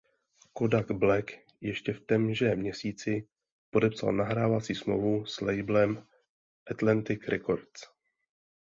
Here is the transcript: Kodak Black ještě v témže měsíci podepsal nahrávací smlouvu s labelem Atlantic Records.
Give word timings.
Kodak 0.53 0.91
Black 0.93 1.31
ještě 1.61 1.93
v 1.93 1.99
témže 2.01 2.55
měsíci 2.55 3.27
podepsal 3.69 4.13
nahrávací 4.13 4.75
smlouvu 4.75 5.25
s 5.25 5.41
labelem 5.41 6.07
Atlantic 6.71 7.27
Records. 7.27 7.87